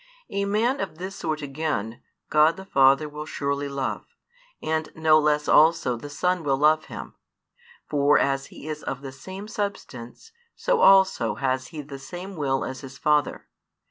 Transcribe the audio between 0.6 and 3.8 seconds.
of this sort again, God the Father will surely